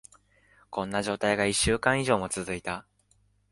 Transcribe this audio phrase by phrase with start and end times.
[0.71, 2.87] こんな状態が一週間以上も続いた。